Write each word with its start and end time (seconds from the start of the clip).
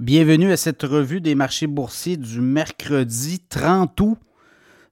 Bienvenue 0.00 0.50
à 0.50 0.56
cette 0.56 0.82
revue 0.82 1.20
des 1.20 1.34
marchés 1.34 1.66
boursiers 1.66 2.16
du 2.16 2.40
mercredi 2.40 3.38
30 3.38 4.00
août 4.00 4.16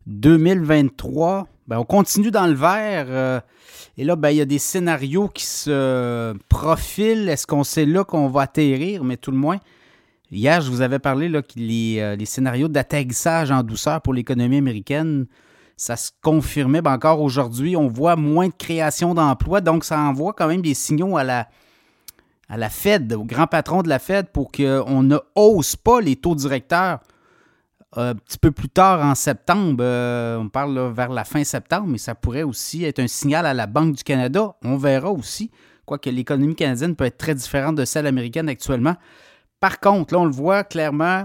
2023. 0.06 1.46
Ben, 1.66 1.78
on 1.78 1.84
continue 1.84 2.30
dans 2.30 2.46
le 2.46 2.52
vert. 2.52 3.06
Euh, 3.08 3.40
et 3.96 4.04
là, 4.04 4.16
ben, 4.16 4.28
il 4.28 4.36
y 4.36 4.42
a 4.42 4.44
des 4.44 4.58
scénarios 4.58 5.28
qui 5.28 5.46
se 5.46 6.34
profilent. 6.50 7.30
Est-ce 7.30 7.46
qu'on 7.46 7.64
sait 7.64 7.86
là 7.86 8.04
qu'on 8.04 8.28
va 8.28 8.42
atterrir? 8.42 9.02
Mais 9.02 9.16
tout 9.16 9.30
le 9.30 9.38
moins, 9.38 9.56
hier, 10.30 10.60
je 10.60 10.70
vous 10.70 10.82
avais 10.82 10.98
parlé 10.98 11.30
là, 11.30 11.40
que 11.40 11.54
les, 11.56 12.00
euh, 12.00 12.14
les 12.14 12.26
scénarios 12.26 12.68
d'atterrissage 12.68 13.50
en 13.50 13.62
douceur 13.62 14.02
pour 14.02 14.12
l'économie 14.12 14.58
américaine, 14.58 15.24
ça 15.78 15.96
se 15.96 16.10
confirmait. 16.20 16.82
Ben, 16.82 16.92
encore 16.92 17.22
aujourd'hui, 17.22 17.78
on 17.78 17.88
voit 17.88 18.16
moins 18.16 18.48
de 18.48 18.54
création 18.58 19.14
d'emplois. 19.14 19.62
Donc, 19.62 19.84
ça 19.84 19.98
envoie 19.98 20.34
quand 20.34 20.48
même 20.48 20.60
des 20.60 20.74
signaux 20.74 21.16
à 21.16 21.24
la, 21.24 21.48
à 22.48 22.56
la 22.56 22.70
Fed, 22.70 23.12
au 23.12 23.24
grand 23.24 23.46
patron 23.46 23.82
de 23.82 23.88
la 23.88 23.98
Fed, 23.98 24.28
pour 24.28 24.50
qu'on 24.50 25.02
ne 25.02 25.18
hausse 25.34 25.76
pas 25.76 26.00
les 26.00 26.16
taux 26.16 26.34
directeurs 26.34 27.00
euh, 27.96 28.10
un 28.10 28.14
petit 28.14 28.38
peu 28.38 28.50
plus 28.50 28.68
tard 28.68 29.04
en 29.04 29.14
septembre. 29.14 29.78
Euh, 29.80 30.38
on 30.38 30.48
parle 30.48 30.92
vers 30.92 31.10
la 31.10 31.24
fin 31.24 31.44
septembre, 31.44 31.86
mais 31.88 31.98
ça 31.98 32.14
pourrait 32.14 32.42
aussi 32.42 32.84
être 32.84 32.98
un 32.98 33.06
signal 33.06 33.46
à 33.46 33.54
la 33.54 33.66
Banque 33.66 33.96
du 33.96 34.02
Canada. 34.02 34.56
On 34.62 34.76
verra 34.76 35.10
aussi, 35.10 35.50
quoique 35.84 36.08
l'économie 36.10 36.54
canadienne 36.54 36.96
peut 36.96 37.04
être 37.04 37.18
très 37.18 37.34
différente 37.34 37.76
de 37.76 37.84
celle 37.84 38.06
américaine 38.06 38.48
actuellement. 38.48 38.94
Par 39.60 39.80
contre, 39.80 40.14
là, 40.14 40.20
on 40.20 40.24
le 40.24 40.32
voit 40.32 40.64
clairement, 40.64 41.24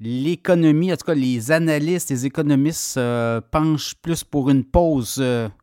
l'économie, 0.00 0.92
en 0.92 0.96
tout 0.96 1.06
cas 1.06 1.14
les 1.14 1.52
analystes, 1.52 2.10
les 2.10 2.26
économistes 2.26 2.96
euh, 2.96 3.40
penchent 3.50 3.94
plus 3.94 4.24
pour 4.24 4.50
une 4.50 4.64
pause 4.64 5.22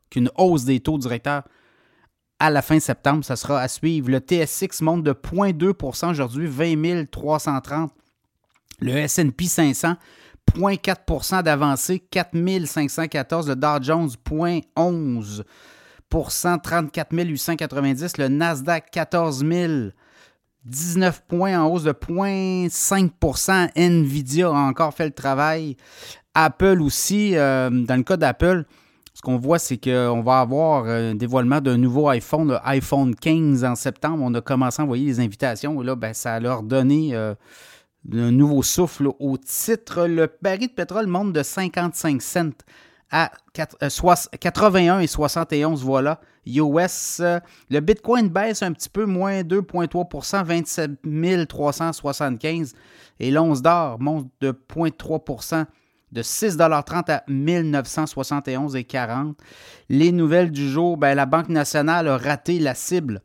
qu'une 0.09 0.29
hausse 0.37 0.65
des 0.65 0.79
taux 0.79 0.97
directeurs 0.97 1.43
à 2.41 2.49
la 2.49 2.61
fin 2.63 2.79
septembre. 2.79 3.23
Ça 3.23 3.35
sera 3.35 3.61
à 3.61 3.67
suivre. 3.67 4.09
Le 4.09 4.17
TSX 4.17 4.81
monte 4.81 5.03
de 5.03 5.13
0,2% 5.13 6.09
aujourd'hui, 6.09 6.47
20 6.47 7.05
330. 7.09 7.93
Le 8.79 9.05
SP 9.05 9.45
500, 9.45 9.93
0,4% 10.55 11.43
d'avancée, 11.43 11.99
4 11.99 12.31
514. 12.65 13.47
Le 13.47 13.55
Dow 13.55 13.77
Jones, 13.81 14.09
0,11% 14.27 16.61
34 16.61 17.13
890. 17.13 18.17
Le 18.17 18.27
Nasdaq, 18.27 18.89
14 18.91 19.45
000. 19.45 19.73
19 20.65 21.23
points 21.27 21.59
en 21.59 21.67
hausse 21.67 21.83
de 21.83 21.91
0,5% 21.91 23.69
Nvidia 23.75 24.47
a 24.47 24.51
encore 24.51 24.93
fait 24.93 25.05
le 25.05 25.11
travail. 25.11 25.75
Apple 26.35 26.81
aussi, 26.81 27.35
euh, 27.35 27.71
dans 27.71 27.95
le 27.95 28.03
cas 28.03 28.17
d'Apple, 28.17 28.65
ce 29.21 29.23
qu'on 29.23 29.37
voit, 29.37 29.59
c'est 29.59 29.77
qu'on 29.77 30.23
va 30.23 30.39
avoir 30.39 30.85
un 30.85 31.13
dévoilement 31.13 31.61
d'un 31.61 31.77
nouveau 31.77 32.09
iPhone, 32.09 32.47
le 32.47 32.57
iPhone 32.63 33.13
15 33.13 33.63
en 33.63 33.75
septembre. 33.75 34.23
On 34.23 34.33
a 34.33 34.41
commencé 34.41 34.81
à 34.81 34.85
envoyer 34.85 35.05
les 35.05 35.19
invitations 35.19 35.79
là, 35.81 35.95
ben, 35.95 36.15
ça 36.15 36.33
a 36.33 36.39
leur 36.39 36.63
donné 36.63 37.13
euh, 37.13 37.35
un 38.11 38.31
nouveau 38.31 38.63
souffle 38.63 39.09
au 39.19 39.37
titre. 39.37 40.07
Le 40.07 40.27
baril 40.41 40.69
de 40.69 40.73
pétrole 40.73 41.05
monte 41.05 41.33
de 41.33 41.43
55 41.43 42.19
cents 42.19 42.49
à 43.11 43.31
81 43.53 44.97
euh, 44.97 44.99
et 45.01 45.07
71, 45.07 45.83
voilà. 45.83 46.19
US, 46.47 47.21
le 47.69 47.79
Bitcoin 47.79 48.27
baisse 48.27 48.63
un 48.63 48.71
petit 48.71 48.89
peu, 48.89 49.05
moins 49.05 49.41
2,3% 49.41 50.43
27 50.43 51.47
375. 51.47 52.73
Et 53.19 53.29
l'once 53.29 53.61
d'or 53.61 53.99
monte 53.99 54.27
de 54.41 54.51
0,3 54.51 55.65
de 56.11 56.21
6,30 56.21 57.11
à 57.11 57.23
1971,40. 57.29 59.35
Les 59.89 60.11
nouvelles 60.11 60.51
du 60.51 60.69
jour, 60.69 60.97
ben, 60.97 61.15
la 61.15 61.25
Banque 61.25 61.49
nationale 61.49 62.07
a 62.07 62.17
raté 62.17 62.59
la 62.59 62.75
cible. 62.75 63.21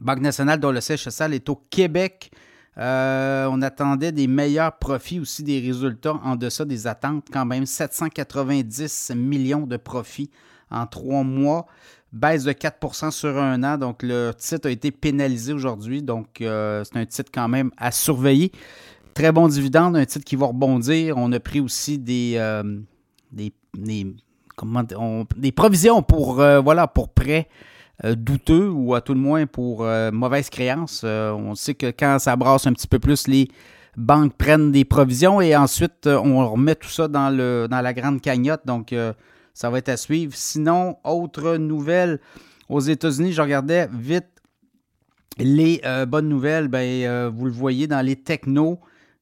Banque 0.00 0.20
nationale 0.20 0.60
dont 0.60 0.72
le 0.72 0.80
siège 0.80 1.02
social 1.02 1.32
est 1.32 1.48
au 1.48 1.56
Québec. 1.70 2.30
Euh, 2.78 3.48
on 3.50 3.62
attendait 3.62 4.12
des 4.12 4.26
meilleurs 4.26 4.76
profits 4.76 5.20
aussi, 5.20 5.42
des 5.42 5.60
résultats 5.60 6.20
en 6.22 6.36
deçà 6.36 6.66
des 6.66 6.86
attentes. 6.86 7.26
Quand 7.32 7.46
même 7.46 7.64
790 7.64 9.12
millions 9.14 9.66
de 9.66 9.78
profits 9.78 10.30
en 10.70 10.86
trois 10.86 11.22
mois. 11.22 11.66
Baisse 12.12 12.44
de 12.44 12.52
4% 12.52 13.10
sur 13.10 13.38
un 13.38 13.62
an. 13.62 13.78
Donc, 13.78 14.02
le 14.02 14.32
titre 14.36 14.68
a 14.68 14.70
été 14.70 14.90
pénalisé 14.90 15.52
aujourd'hui. 15.52 16.02
Donc, 16.02 16.40
euh, 16.40 16.84
c'est 16.84 16.98
un 16.98 17.06
titre 17.06 17.30
quand 17.32 17.48
même 17.48 17.70
à 17.76 17.90
surveiller. 17.90 18.52
Très 19.16 19.32
bon 19.32 19.48
dividende, 19.48 19.96
un 19.96 20.04
titre 20.04 20.26
qui 20.26 20.36
va 20.36 20.44
rebondir. 20.44 21.16
On 21.16 21.32
a 21.32 21.40
pris 21.40 21.58
aussi 21.60 21.96
des, 21.96 22.34
euh, 22.36 22.62
des, 23.32 23.50
des, 23.74 25.52
provisions 25.52 26.02
pour, 26.02 26.42
euh, 26.42 26.60
voilà, 26.60 26.86
pour 26.86 27.08
prêts 27.08 27.48
euh, 28.04 28.14
douteux 28.14 28.68
ou 28.68 28.94
à 28.94 29.00
tout 29.00 29.14
le 29.14 29.20
moins 29.20 29.46
pour 29.46 29.86
mauvaise 30.12 30.50
créance. 30.50 31.02
on 31.02 31.54
sait 31.54 31.72
que 31.72 31.86
quand 31.86 32.18
ça 32.18 32.36
brasse 32.36 32.66
un 32.66 32.74
petit 32.74 32.86
peu 32.86 32.98
plus, 32.98 33.26
les 33.26 33.48
banques 33.96 34.34
prennent 34.36 34.70
des 34.70 34.84
provisions 34.84 35.40
et 35.40 35.56
ensuite 35.56 36.06
on 36.06 36.46
remet 36.46 36.74
tout 36.74 36.90
ça 36.90 37.08
dans, 37.08 37.30
le, 37.30 37.68
dans 37.70 37.80
la 37.80 37.94
grande 37.94 38.20
cagnotte. 38.20 38.66
Donc 38.66 38.94
ça 39.54 39.70
va 39.70 39.78
être 39.78 39.88
à 39.88 39.96
suivre. 39.96 40.34
Sinon, 40.36 40.98
autre 41.04 41.56
nouvelle 41.56 42.20
aux 42.68 42.80
États-Unis, 42.80 43.32
je 43.32 43.40
regardais 43.40 43.88
vite 43.94 44.28
les 45.38 45.80
bonnes 46.06 46.28
nouvelles. 46.28 46.68
Ben, 46.68 47.30
vous 47.30 47.46
le 47.46 47.52
voyez 47.52 47.86
dans 47.86 48.04
les 48.04 48.16
technos. 48.16 48.78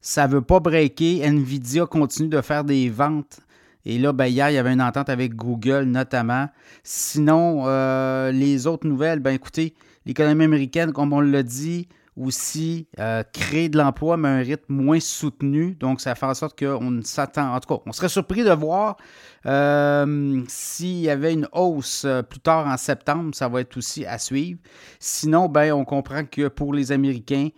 Ça 0.07 0.29
ne 0.29 0.35
veut 0.35 0.43
pas 0.43 0.61
breaker. 0.61 1.23
Nvidia 1.23 1.87
continue 1.87 2.29
de 2.29 2.43
faire 2.43 2.63
des 2.63 2.91
ventes. 2.91 3.41
Et 3.87 3.99
là, 3.99 4.13
ben, 4.13 4.27
hier, 4.27 4.51
il 4.51 4.55
y 4.55 4.59
avait 4.59 4.75
une 4.75 4.83
entente 4.83 5.09
avec 5.09 5.35
Google 5.35 5.85
notamment. 5.85 6.51
Sinon, 6.83 7.65
euh, 7.67 8.31
les 8.31 8.67
autres 8.67 8.87
nouvelles, 8.87 9.21
ben 9.21 9.31
écoutez, 9.31 9.73
l'économie 10.05 10.45
américaine, 10.45 10.93
comme 10.93 11.15
on 11.15 11.21
l'a 11.21 11.43
dit, 11.43 11.89
aussi 12.19 12.87
euh, 12.99 13.23
crée 13.33 13.71
de 13.71 13.79
l'emploi, 13.79 14.19
mais 14.19 14.29
à 14.29 14.33
un 14.33 14.43
rythme 14.43 14.75
moins 14.75 15.01
soutenu. 15.01 15.75
Donc, 15.81 16.03
ça 16.03 16.15
fait 16.15 16.27
en 16.27 16.35
sorte 16.35 16.59
qu'on 16.59 17.01
s'attend. 17.03 17.55
En 17.55 17.61
tout 17.61 17.75
cas, 17.75 17.83
on 17.87 17.93
serait 17.93 18.11
surpris 18.11 18.45
de 18.45 18.53
voir 18.53 18.99
euh, 19.47 20.43
s'il 20.49 20.99
y 20.99 21.09
avait 21.09 21.33
une 21.33 21.49
hausse 21.53 22.07
plus 22.29 22.41
tard 22.41 22.67
en 22.67 22.77
septembre. 22.77 23.35
Ça 23.35 23.49
va 23.49 23.63
être 23.63 23.79
aussi 23.79 24.05
à 24.05 24.19
suivre. 24.19 24.61
Sinon, 25.01 25.49
ben, 25.49 25.73
on 25.73 25.87
comprend 25.87 26.27
que 26.27 26.49
pour 26.49 26.75
les 26.75 26.93
Américains, 26.93 27.49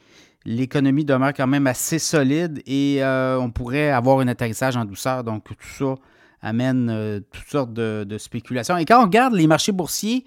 l'économie 0.46 1.04
demeure 1.04 1.34
quand 1.34 1.46
même 1.46 1.66
assez 1.66 1.98
solide 1.98 2.62
et 2.66 3.02
euh, 3.02 3.38
on 3.38 3.50
pourrait 3.50 3.90
avoir 3.90 4.20
un 4.20 4.28
atterrissage 4.28 4.76
en 4.76 4.84
douceur. 4.84 5.24
Donc, 5.24 5.44
tout 5.44 5.54
ça 5.78 5.96
amène 6.40 6.88
euh, 6.88 7.20
toutes 7.32 7.48
sortes 7.48 7.72
de, 7.72 8.16
spéculations. 8.18 8.76
Et 8.78 8.84
quand 8.84 9.00
on 9.00 9.04
regarde 9.06 9.34
les 9.34 9.46
marchés 9.46 9.72
boursiers, 9.72 10.24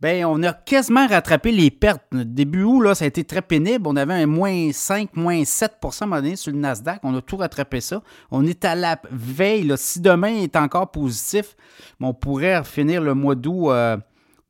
ben, 0.00 0.24
on 0.24 0.42
a 0.42 0.52
quasiment 0.52 1.06
rattrapé 1.06 1.52
les 1.52 1.70
pertes. 1.70 2.02
Début 2.12 2.62
août, 2.62 2.80
là, 2.80 2.94
ça 2.94 3.04
a 3.04 3.08
été 3.08 3.22
très 3.22 3.42
pénible. 3.42 3.86
On 3.86 3.94
avait 3.94 4.14
un 4.14 4.26
moins 4.26 4.72
5, 4.72 5.14
moins 5.14 5.44
7 5.44 5.72
à 5.82 5.86
un 5.86 6.06
moment 6.06 6.22
donné 6.22 6.34
sur 6.34 6.50
le 6.50 6.58
Nasdaq. 6.58 7.00
On 7.04 7.14
a 7.14 7.20
tout 7.20 7.36
rattrapé 7.36 7.80
ça. 7.80 8.02
On 8.30 8.44
est 8.46 8.64
à 8.64 8.74
la 8.74 9.00
veille. 9.10 9.72
Si 9.76 10.00
demain 10.00 10.34
est 10.42 10.56
encore 10.56 10.90
positif, 10.90 11.54
on 12.00 12.14
pourrait 12.14 12.64
finir 12.64 13.00
le 13.02 13.14
mois 13.14 13.36
d'août 13.36 13.68
euh, 13.68 13.96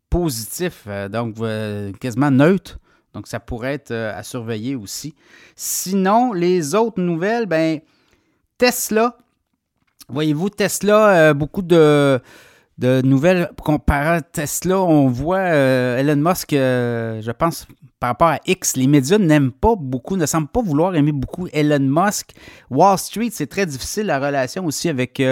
positif, 0.08 0.86
donc 1.10 1.36
quasiment 1.98 2.30
neutre. 2.30 2.78
Donc, 3.14 3.26
ça 3.26 3.40
pourrait 3.40 3.74
être 3.74 3.90
euh, 3.90 4.18
à 4.18 4.22
surveiller 4.22 4.74
aussi. 4.74 5.14
Sinon, 5.54 6.32
les 6.32 6.74
autres 6.74 7.00
nouvelles, 7.00 7.46
ben, 7.46 7.80
Tesla. 8.58 9.16
Voyez-vous, 10.08 10.50
Tesla, 10.50 11.08
euh, 11.08 11.34
beaucoup 11.34 11.62
de, 11.62 12.20
de 12.78 13.02
nouvelles 13.02 13.50
comparant 13.62 14.20
Tesla. 14.32 14.80
On 14.80 15.08
voit 15.08 15.38
euh, 15.38 15.98
Elon 15.98 16.16
Musk, 16.16 16.50
je 16.52 17.30
pense, 17.32 17.66
par 18.00 18.10
rapport 18.10 18.28
à 18.28 18.40
X, 18.46 18.76
les 18.76 18.88
médias 18.88 19.18
n'aiment 19.18 19.52
pas 19.52 19.76
beaucoup, 19.76 20.16
ne 20.16 20.26
semblent 20.26 20.48
pas 20.48 20.62
vouloir 20.62 20.94
aimer 20.96 21.12
beaucoup 21.12 21.46
Elon 21.52 21.78
Musk. 21.80 22.32
Wall 22.70 22.98
Street, 22.98 23.30
c'est 23.30 23.46
très 23.46 23.64
difficile 23.64 24.06
la 24.06 24.18
relation 24.18 24.66
aussi 24.66 24.88
avec 24.88 25.22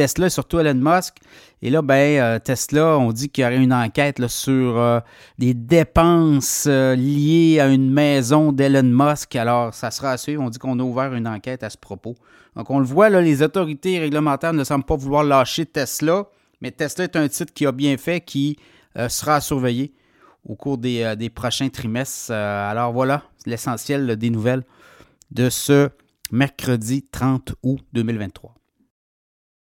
Tesla, 0.00 0.30
surtout 0.30 0.58
Elon 0.60 0.74
Musk. 0.74 1.16
Et 1.60 1.68
là, 1.68 1.82
ben, 1.82 2.40
Tesla, 2.40 2.96
on 2.96 3.12
dit 3.12 3.28
qu'il 3.28 3.44
y 3.44 3.46
aurait 3.46 3.58
une 3.58 3.74
enquête 3.74 4.26
sur 4.28 5.02
des 5.38 5.52
dépenses 5.52 6.66
liées 6.66 7.60
à 7.60 7.68
une 7.68 7.90
maison 7.90 8.50
d'Elon 8.50 8.82
Musk. 8.82 9.36
Alors, 9.36 9.74
ça 9.74 9.90
sera 9.90 10.12
à 10.12 10.16
suivre. 10.16 10.42
On 10.42 10.48
dit 10.48 10.58
qu'on 10.58 10.78
a 10.78 10.82
ouvert 10.82 11.12
une 11.12 11.28
enquête 11.28 11.62
à 11.62 11.68
ce 11.68 11.76
propos. 11.76 12.14
Donc, 12.56 12.70
on 12.70 12.78
le 12.78 12.86
voit, 12.86 13.10
les 13.10 13.42
autorités 13.42 13.98
réglementaires 13.98 14.54
ne 14.54 14.64
semblent 14.64 14.84
pas 14.86 14.96
vouloir 14.96 15.22
lâcher 15.22 15.66
Tesla. 15.66 16.24
Mais 16.62 16.70
Tesla 16.70 17.04
est 17.04 17.16
un 17.16 17.28
titre 17.28 17.52
qui 17.52 17.66
a 17.66 17.72
bien 17.72 17.96
fait, 17.98 18.20
qui 18.20 18.56
euh, 18.96 19.08
sera 19.08 19.36
à 19.36 19.40
surveiller 19.40 19.92
au 20.44 20.54
cours 20.54 20.78
des, 20.78 21.02
euh, 21.02 21.28
prochains 21.34 21.68
trimestres. 21.68 22.30
Euh, 22.30 22.70
alors 22.70 22.92
voilà 22.92 23.22
l'essentiel 23.46 24.16
des 24.16 24.30
nouvelles 24.30 24.64
de 25.30 25.48
ce 25.48 25.90
mercredi 26.32 27.02
30 27.02 27.54
août 27.62 27.80
2023. 27.92 28.54